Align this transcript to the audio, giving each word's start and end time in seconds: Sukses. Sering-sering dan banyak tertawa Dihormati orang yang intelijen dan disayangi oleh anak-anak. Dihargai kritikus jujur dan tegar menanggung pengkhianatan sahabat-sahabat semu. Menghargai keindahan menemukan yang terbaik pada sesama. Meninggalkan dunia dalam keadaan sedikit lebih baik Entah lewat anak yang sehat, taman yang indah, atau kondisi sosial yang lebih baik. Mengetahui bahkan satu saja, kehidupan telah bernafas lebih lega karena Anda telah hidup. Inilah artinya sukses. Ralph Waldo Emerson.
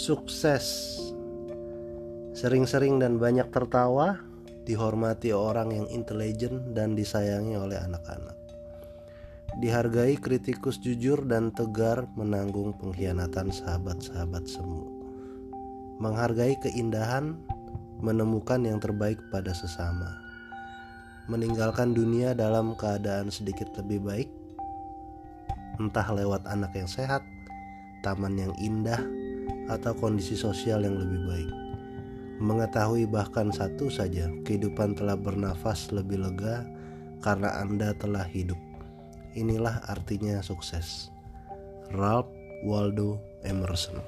Sukses. 0.00 0.96
Sering-sering 2.32 2.96
dan 2.96 3.20
banyak 3.20 3.52
tertawa 3.52 4.16
Dihormati 4.64 5.36
orang 5.36 5.76
yang 5.76 5.92
intelijen 5.92 6.72
dan 6.72 6.96
disayangi 6.96 7.60
oleh 7.60 7.76
anak-anak. 7.76 8.32
Dihargai 9.60 10.16
kritikus 10.16 10.80
jujur 10.80 11.20
dan 11.28 11.52
tegar 11.52 12.08
menanggung 12.16 12.72
pengkhianatan 12.80 13.52
sahabat-sahabat 13.52 14.48
semu. 14.48 14.88
Menghargai 16.00 16.56
keindahan 16.64 17.36
menemukan 18.00 18.64
yang 18.64 18.80
terbaik 18.80 19.20
pada 19.28 19.52
sesama. 19.52 20.16
Meninggalkan 21.28 21.92
dunia 21.92 22.32
dalam 22.32 22.72
keadaan 22.72 23.28
sedikit 23.28 23.68
lebih 23.76 24.00
baik 24.00 24.30
Entah 25.76 26.08
lewat 26.12 26.44
anak 26.44 26.76
yang 26.76 26.88
sehat, 26.88 27.24
taman 28.04 28.36
yang 28.36 28.52
indah, 28.60 29.00
atau 29.70 29.94
kondisi 29.94 30.34
sosial 30.34 30.82
yang 30.82 30.98
lebih 30.98 31.20
baik. 31.30 31.50
Mengetahui 32.42 33.06
bahkan 33.06 33.54
satu 33.54 33.86
saja, 33.86 34.26
kehidupan 34.42 34.98
telah 34.98 35.14
bernafas 35.14 35.94
lebih 35.94 36.24
lega 36.24 36.66
karena 37.22 37.54
Anda 37.62 37.94
telah 37.94 38.26
hidup. 38.26 38.58
Inilah 39.38 39.86
artinya 39.86 40.42
sukses. 40.42 41.14
Ralph 41.94 42.32
Waldo 42.66 43.22
Emerson. 43.46 44.02